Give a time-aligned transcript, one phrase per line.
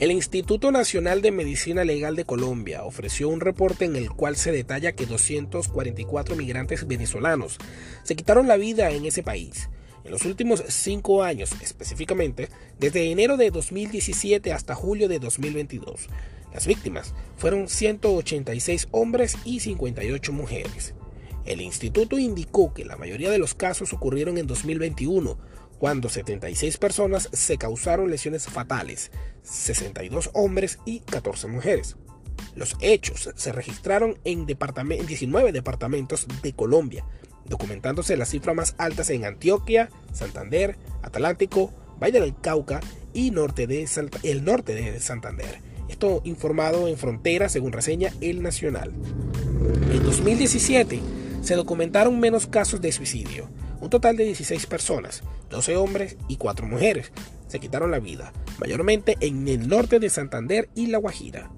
[0.00, 4.50] El Instituto Nacional de Medicina Legal de Colombia ofreció un reporte en el cual se
[4.50, 7.58] detalla que 244 migrantes venezolanos
[8.02, 9.68] se quitaron la vida en ese país.
[10.02, 16.08] En los últimos cinco años, específicamente, desde enero de 2017 hasta julio de 2022,
[16.54, 20.94] las víctimas fueron 186 hombres y 58 mujeres.
[21.44, 25.36] El instituto indicó que la mayoría de los casos ocurrieron en 2021,
[25.80, 29.10] cuando 76 personas se causaron lesiones fatales,
[29.42, 31.96] 62 hombres y 14 mujeres.
[32.54, 37.06] Los hechos se registraron en, 19 departamentos de Colombia,
[37.46, 42.80] documentándose las cifras más altas en Antioquia, Santander, Atlántico, Valle del Cauca
[43.14, 43.88] y norte de
[44.22, 45.62] el norte de Santander.
[45.88, 48.92] Esto informado en frontera según reseña El Nacional.
[49.90, 51.00] En 2017
[51.40, 53.48] se documentaron menos casos de suicidio,
[53.80, 57.12] un total de 16 personas, 12 hombres y 4 mujeres,
[57.46, 61.50] se quitaron la vida, mayormente en el norte de Santander y La Guajira.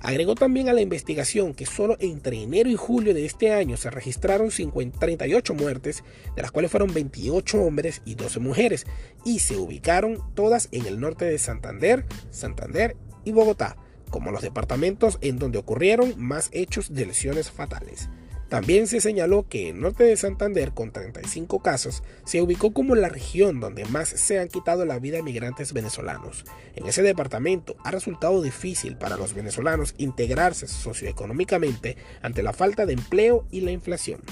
[0.00, 3.90] Agregó también a la investigación que solo entre enero y julio de este año se
[3.90, 6.04] registraron 38 muertes,
[6.36, 8.86] de las cuales fueron 28 hombres y 12 mujeres,
[9.24, 13.76] y se ubicaron todas en el norte de Santander, Santander y Bogotá,
[14.10, 18.08] como los departamentos en donde ocurrieron más hechos de lesiones fatales.
[18.48, 23.10] También se señaló que el norte de Santander, con 35 casos, se ubicó como la
[23.10, 26.46] región donde más se han quitado la vida migrantes venezolanos.
[26.74, 32.94] En ese departamento ha resultado difícil para los venezolanos integrarse socioeconómicamente ante la falta de
[32.94, 34.22] empleo y la inflación.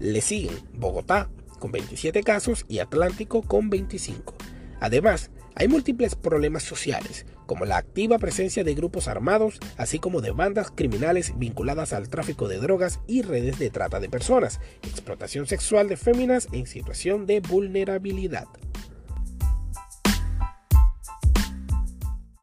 [0.00, 4.34] Le siguen Bogotá, con 27 casos, y Atlántico, con 25.
[4.80, 10.30] Además, hay múltiples problemas sociales, como la activa presencia de grupos armados, así como de
[10.30, 15.88] bandas criminales vinculadas al tráfico de drogas y redes de trata de personas, explotación sexual
[15.88, 18.48] de féminas en situación de vulnerabilidad.